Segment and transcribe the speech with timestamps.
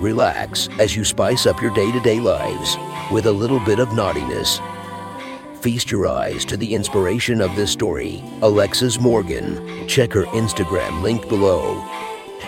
[0.00, 2.76] Relax as you spice up your day to day lives
[3.10, 4.60] with a little bit of naughtiness.
[5.60, 9.88] Feast your eyes to the inspiration of this story, Alexis Morgan.
[9.88, 11.82] Check her Instagram link below,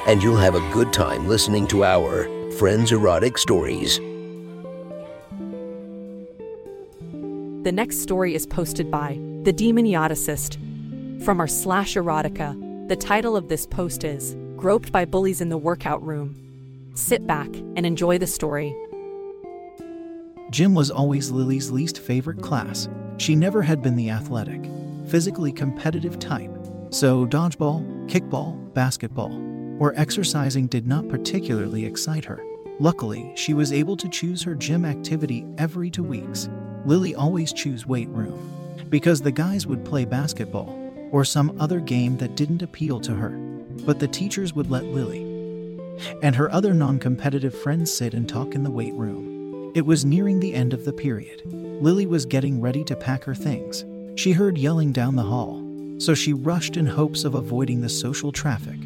[0.07, 3.99] and you'll have a good time listening to our Friends Erotic Stories.
[7.65, 12.89] The next story is posted by The Demon Demonioticist from our slash erotica.
[12.89, 16.50] The title of this post is Groped by Bullies in the Workout Room.
[16.95, 18.75] Sit back and enjoy the story.
[20.51, 22.89] Gym was always Lily's least favorite class.
[23.19, 24.69] She never had been the athletic,
[25.07, 26.51] physically competitive type,
[26.91, 29.33] so dodgeball, kickball, basketball,
[29.79, 32.43] or exercising did not particularly excite her.
[32.81, 36.49] Luckily, she was able to choose her gym activity every two weeks.
[36.85, 38.51] Lily always chose weight room
[38.89, 40.77] because the guys would play basketball
[41.13, 43.31] or some other game that didn't appeal to her.
[43.87, 45.30] But the teachers would let Lily
[46.23, 49.73] and her other non competitive friends sit and talk in the weight room.
[49.75, 51.43] It was nearing the end of the period.
[51.47, 53.85] Lily was getting ready to pack her things.
[54.21, 55.65] She heard yelling down the hall,
[55.99, 58.79] so she rushed in hopes of avoiding the social traffic.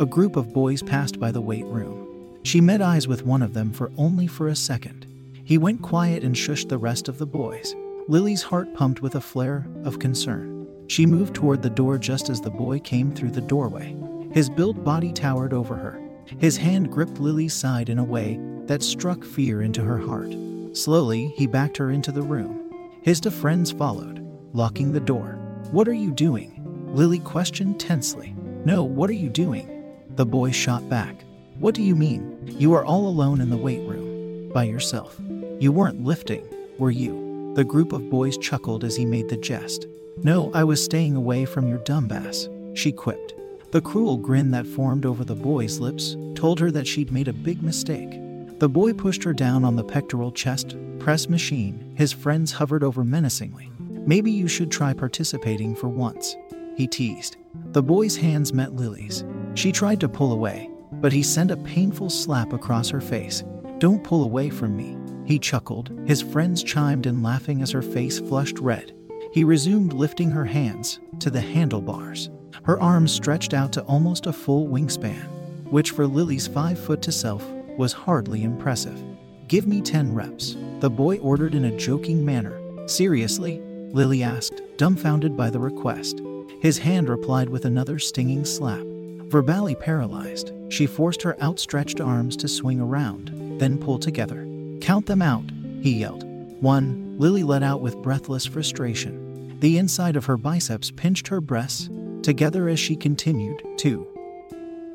[0.00, 2.38] A group of boys passed by the weight room.
[2.42, 5.06] She met eyes with one of them for only for a second.
[5.44, 7.74] He went quiet and shushed the rest of the boys.
[8.08, 10.66] Lily's heart pumped with a flare of concern.
[10.88, 13.96] She moved toward the door just as the boy came through the doorway.
[14.32, 16.01] His built body towered over her.
[16.38, 20.34] His hand gripped Lily's side in a way that struck fear into her heart.
[20.72, 22.72] Slowly, he backed her into the room.
[23.02, 25.38] His two friends followed, locking the door.
[25.70, 26.60] What are you doing?
[26.94, 28.34] Lily questioned tensely.
[28.64, 29.68] No, what are you doing?
[30.10, 31.24] The boy shot back.
[31.58, 32.38] What do you mean?
[32.46, 35.16] You are all alone in the weight room, by yourself.
[35.58, 36.46] You weren't lifting,
[36.78, 37.52] were you?
[37.54, 39.86] The group of boys chuckled as he made the jest.
[40.22, 43.34] No, I was staying away from your dumbass, she quipped.
[43.72, 47.32] The cruel grin that formed over the boy's lips told her that she'd made a
[47.32, 48.20] big mistake.
[48.58, 51.94] The boy pushed her down on the pectoral chest press machine.
[51.96, 53.70] His friends hovered over menacingly.
[54.06, 56.36] Maybe you should try participating for once,
[56.76, 57.38] he teased.
[57.72, 59.24] The boy's hands met Lily's.
[59.54, 60.68] She tried to pull away,
[61.00, 63.42] but he sent a painful slap across her face.
[63.78, 65.98] Don't pull away from me, he chuckled.
[66.04, 68.92] His friends chimed in laughing as her face flushed red.
[69.32, 72.28] He resumed lifting her hands to the handlebars.
[72.64, 75.26] Her arms stretched out to almost a full wingspan,
[75.70, 77.44] which for Lily's five foot to self
[77.76, 79.02] was hardly impressive.
[79.48, 82.58] Give me 10 reps, the boy ordered in a joking manner.
[82.86, 83.60] Seriously?
[83.92, 86.22] Lily asked, dumbfounded by the request.
[86.60, 88.84] His hand replied with another stinging slap.
[89.26, 94.46] Verbally paralyzed, she forced her outstretched arms to swing around, then pull together.
[94.80, 95.44] Count them out,
[95.80, 96.24] he yelled.
[96.62, 99.58] One, Lily let out with breathless frustration.
[99.60, 101.88] The inside of her biceps pinched her breasts
[102.22, 104.06] together as she continued, too.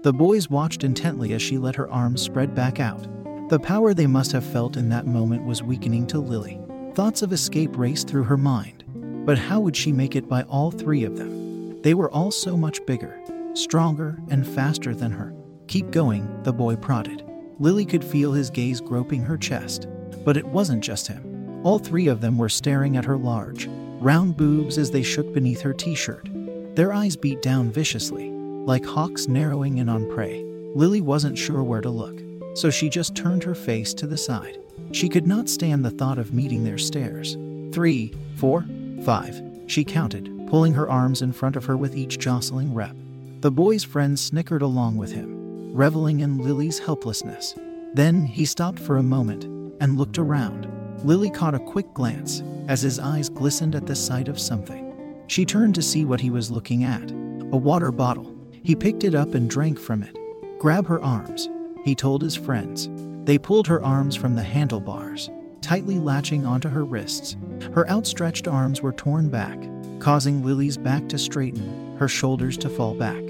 [0.04, 3.08] The boys watched intently as she let her arms spread back out.
[3.50, 6.60] The power they must have felt in that moment was weakening to Lily.
[6.94, 8.84] Thoughts of escape raced through her mind.
[9.26, 11.82] But how would she make it by all three of them?
[11.82, 13.20] They were all so much bigger,
[13.54, 15.34] stronger, and faster than her.
[15.68, 17.24] Keep going, the boy prodded.
[17.60, 19.88] Lily could feel his gaze groping her chest.
[20.24, 21.62] But it wasn't just him.
[21.64, 23.68] All three of them were staring at her large,
[24.00, 26.30] round boobs as they shook beneath her t shirt.
[26.78, 30.44] Their eyes beat down viciously, like hawks narrowing in on prey.
[30.76, 32.22] Lily wasn't sure where to look,
[32.56, 34.60] so she just turned her face to the side.
[34.92, 37.36] She could not stand the thought of meeting their stares.
[37.72, 38.64] Three, four,
[39.04, 42.96] five, she counted, pulling her arms in front of her with each jostling rep.
[43.40, 47.56] The boy's friends snickered along with him, reveling in Lily's helplessness.
[47.96, 49.46] Then he stopped for a moment
[49.82, 50.68] and looked around.
[51.04, 54.87] Lily caught a quick glance as his eyes glistened at the sight of something.
[55.28, 58.36] She turned to see what he was looking at a water bottle.
[58.64, 60.16] He picked it up and drank from it.
[60.60, 61.48] Grab her arms,
[61.86, 62.90] he told his friends.
[63.24, 65.30] They pulled her arms from the handlebars,
[65.62, 67.38] tightly latching onto her wrists.
[67.74, 69.58] Her outstretched arms were torn back,
[70.00, 73.22] causing Lily's back to straighten, her shoulders to fall back,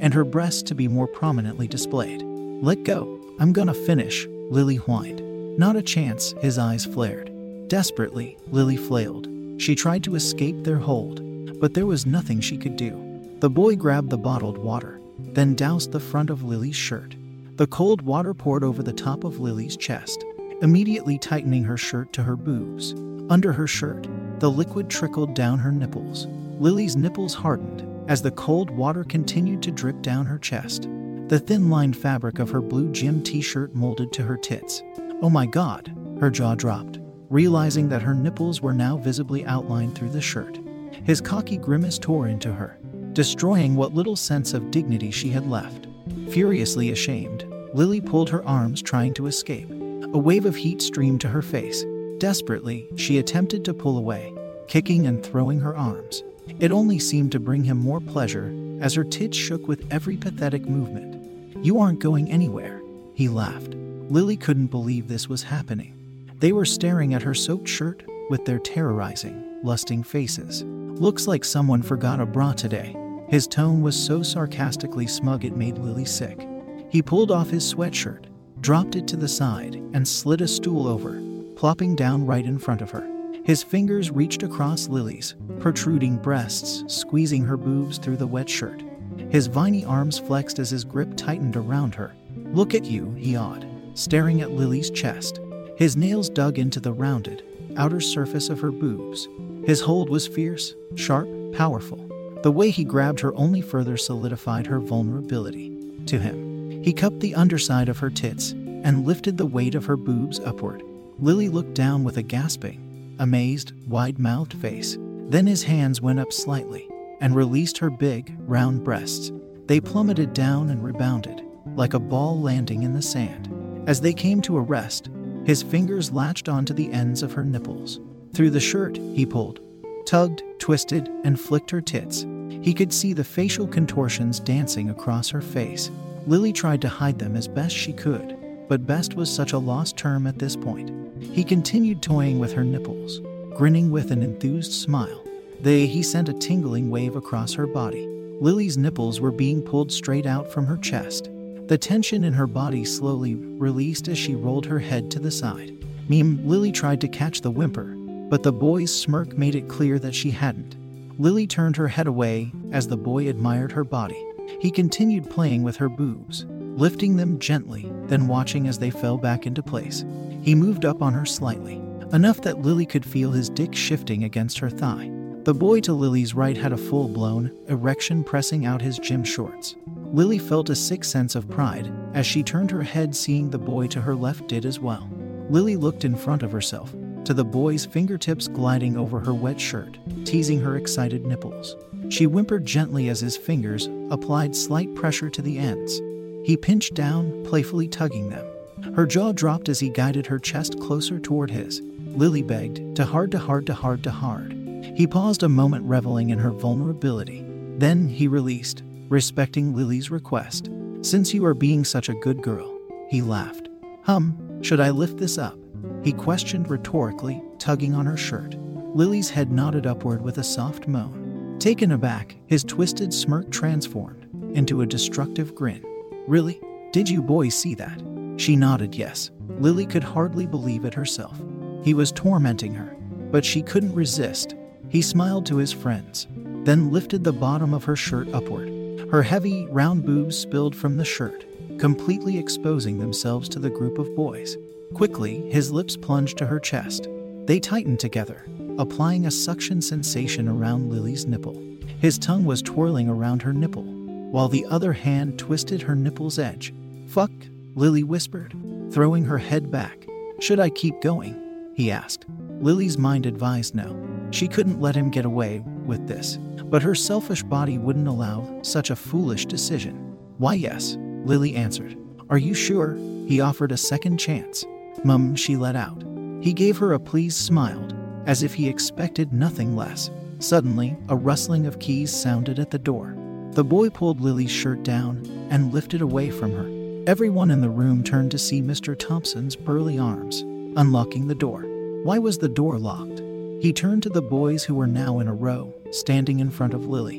[0.00, 2.22] and her breasts to be more prominently displayed.
[2.22, 5.22] Let go, I'm gonna finish, Lily whined.
[5.58, 7.30] Not a chance, his eyes flared.
[7.68, 9.28] Desperately, Lily flailed.
[9.58, 13.02] She tried to escape their hold, but there was nothing she could do.
[13.40, 17.16] The boy grabbed the bottled water, then doused the front of Lily's shirt.
[17.56, 20.24] The cold water poured over the top of Lily's chest,
[20.62, 22.94] immediately tightening her shirt to her boobs.
[23.30, 24.06] Under her shirt,
[24.38, 26.26] the liquid trickled down her nipples.
[26.58, 30.82] Lily's nipples hardened as the cold water continued to drip down her chest.
[31.28, 34.82] The thin lined fabric of her blue gym t shirt molded to her tits.
[35.22, 40.10] Oh my god, her jaw dropped, realizing that her nipples were now visibly outlined through
[40.10, 40.58] the shirt.
[41.04, 42.78] His cocky grimace tore into her,
[43.12, 45.86] destroying what little sense of dignity she had left.
[46.30, 47.44] Furiously ashamed,
[47.74, 49.70] Lily pulled her arms, trying to escape.
[49.70, 51.84] A wave of heat streamed to her face.
[52.18, 54.32] Desperately, she attempted to pull away,
[54.68, 56.22] kicking and throwing her arms.
[56.60, 60.66] It only seemed to bring him more pleasure as her tits shook with every pathetic
[60.66, 61.64] movement.
[61.64, 62.80] You aren't going anywhere,
[63.14, 63.74] he laughed.
[64.08, 65.92] Lily couldn't believe this was happening.
[66.38, 70.64] They were staring at her soaked shirt with their terrorizing, lusting faces.
[70.66, 72.94] Looks like someone forgot a bra today.
[73.28, 76.46] His tone was so sarcastically smug it made Lily sick.
[76.90, 78.26] He pulled off his sweatshirt,
[78.60, 81.22] dropped it to the side, and slid a stool over,
[81.56, 83.08] plopping down right in front of her.
[83.44, 88.82] His fingers reached across Lily's protruding breasts, squeezing her boobs through the wet shirt.
[89.30, 92.14] His viney arms flexed as his grip tightened around her.
[92.52, 95.40] Look at you, he awed, staring at Lily's chest.
[95.76, 97.42] His nails dug into the rounded,
[97.76, 99.28] outer surface of her boobs.
[99.66, 101.98] His hold was fierce, sharp, powerful.
[102.42, 105.76] The way he grabbed her only further solidified her vulnerability
[106.06, 106.82] to him.
[106.82, 110.82] He cupped the underside of her tits and lifted the weight of her boobs upward.
[111.18, 114.96] Lily looked down with a gasping, amazed, wide mouthed face.
[115.28, 116.88] Then his hands went up slightly
[117.20, 119.30] and released her big, round breasts.
[119.66, 121.42] They plummeted down and rebounded,
[121.74, 123.52] like a ball landing in the sand.
[123.86, 125.10] As they came to a rest,
[125.46, 128.00] his fingers latched onto the ends of her nipples.
[128.34, 129.60] Through the shirt, he pulled,
[130.04, 132.26] tugged, twisted, and flicked her tits.
[132.62, 135.92] He could see the facial contortions dancing across her face.
[136.26, 138.36] Lily tried to hide them as best she could,
[138.68, 140.90] but best was such a lost term at this point.
[141.22, 143.20] He continued toying with her nipples,
[143.56, 145.22] grinning with an enthused smile.
[145.60, 148.04] They he sent a tingling wave across her body.
[148.40, 151.30] Lily's nipples were being pulled straight out from her chest.
[151.68, 155.84] The tension in her body slowly released as she rolled her head to the side.
[156.08, 157.96] Meme, Lily tried to catch the whimper,
[158.30, 160.76] but the boy's smirk made it clear that she hadn't.
[161.18, 164.22] Lily turned her head away as the boy admired her body.
[164.60, 169.44] He continued playing with her boobs, lifting them gently, then watching as they fell back
[169.44, 170.04] into place.
[170.42, 171.82] He moved up on her slightly,
[172.12, 175.10] enough that Lily could feel his dick shifting against her thigh.
[175.42, 179.74] The boy to Lily's right had a full blown erection pressing out his gym shorts.
[180.12, 183.86] Lily felt a sick sense of pride as she turned her head, seeing the boy
[183.88, 185.08] to her left did as well.
[185.50, 186.94] Lily looked in front of herself,
[187.24, 191.76] to the boy's fingertips gliding over her wet shirt, teasing her excited nipples.
[192.08, 196.00] She whimpered gently as his fingers applied slight pressure to the ends.
[196.44, 198.46] He pinched down, playfully tugging them.
[198.94, 201.82] Her jaw dropped as he guided her chest closer toward his.
[201.82, 204.52] Lily begged, to hard to hard to hard to hard.
[204.94, 207.44] He paused a moment, reveling in her vulnerability.
[207.78, 210.70] Then he released, respecting Lily's request.
[211.02, 213.68] Since you are being such a good girl, he laughed.
[214.04, 215.58] Hum, should I lift this up?
[216.02, 218.56] He questioned rhetorically, tugging on her shirt.
[218.94, 221.56] Lily's head nodded upward with a soft moan.
[221.58, 224.26] Taken aback, his twisted smirk transformed
[224.56, 225.84] into a destructive grin.
[226.26, 226.60] Really?
[226.92, 228.02] Did you boys see that?
[228.36, 229.30] She nodded yes.
[229.58, 231.40] Lily could hardly believe it herself.
[231.82, 232.96] He was tormenting her,
[233.30, 234.54] but she couldn't resist.
[234.88, 236.26] He smiled to his friends,
[236.64, 238.68] then lifted the bottom of her shirt upward.
[239.10, 241.46] Her heavy, round boobs spilled from the shirt,
[241.78, 244.56] completely exposing themselves to the group of boys.
[244.94, 247.08] Quickly, his lips plunged to her chest.
[247.44, 248.46] They tightened together,
[248.78, 251.62] applying a suction sensation around Lily's nipple.
[252.00, 256.74] His tongue was twirling around her nipple, while the other hand twisted her nipple's edge.
[257.06, 257.30] Fuck,
[257.76, 258.54] Lily whispered,
[258.90, 260.04] throwing her head back.
[260.40, 261.40] Should I keep going?
[261.76, 262.24] He asked.
[262.58, 263.96] Lily's mind advised no.
[264.32, 268.90] She couldn't let him get away with this, but her selfish body wouldn't allow such
[268.90, 270.16] a foolish decision.
[270.38, 271.96] Why, yes, Lily answered.
[272.28, 272.94] Are you sure?
[273.26, 274.64] He offered a second chance.
[275.04, 276.02] Mum, she let out.
[276.40, 277.86] He gave her a pleased smile,
[278.26, 280.10] as if he expected nothing less.
[280.38, 283.16] Suddenly, a rustling of keys sounded at the door.
[283.52, 286.76] The boy pulled Lily's shirt down and lifted away from her.
[287.08, 288.98] Everyone in the room turned to see Mr.
[288.98, 290.42] Thompson's burly arms,
[290.76, 291.62] unlocking the door.
[292.02, 293.22] Why was the door locked?
[293.66, 296.86] He turned to the boys who were now in a row, standing in front of
[296.86, 297.16] Lily.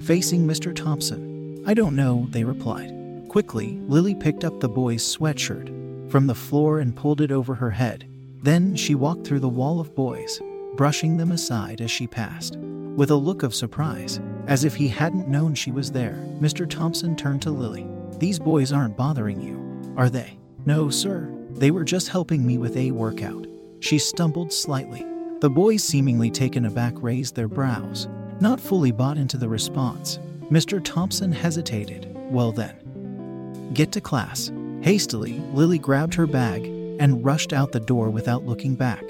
[0.00, 0.74] Facing Mr.
[0.74, 1.62] Thompson.
[1.66, 2.90] I don't know, they replied.
[3.28, 7.72] Quickly, Lily picked up the boy's sweatshirt from the floor and pulled it over her
[7.72, 8.08] head.
[8.42, 10.40] Then she walked through the wall of boys,
[10.74, 12.56] brushing them aside as she passed.
[12.56, 16.66] With a look of surprise, as if he hadn't known she was there, Mr.
[16.66, 17.86] Thompson turned to Lily.
[18.16, 20.38] These boys aren't bothering you, are they?
[20.64, 23.46] No, sir, They were just helping me with a workout.
[23.80, 25.04] She stumbled slightly.
[25.40, 28.08] The boys, seemingly taken aback, raised their brows,
[28.40, 30.18] not fully bought into the response.
[30.50, 30.82] Mr.
[30.82, 32.12] Thompson hesitated.
[32.28, 34.50] Well, then, get to class.
[34.80, 36.64] Hastily, Lily grabbed her bag
[36.98, 39.04] and rushed out the door without looking back.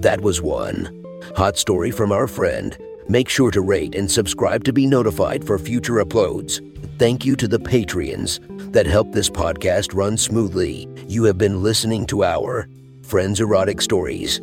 [0.00, 1.04] That was one.
[1.34, 2.78] Hot story from our friend.
[3.08, 6.64] Make sure to rate and subscribe to be notified for future uploads.
[6.96, 8.38] Thank you to the Patreons
[8.72, 10.88] that help this podcast run smoothly.
[11.08, 12.68] You have been listening to our
[13.02, 14.40] Friends Erotic Stories.